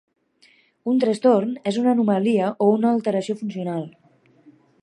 Un 0.91 1.01
trastorn 1.03 1.51
és 1.73 1.77
una 1.83 1.93
anomalia 1.97 2.49
o 2.69 2.73
una 2.79 2.93
alteració 2.97 3.39
funcional. 3.43 3.89